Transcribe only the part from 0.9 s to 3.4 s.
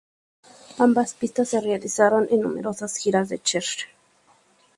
pistas se realizaron en numerosas giras de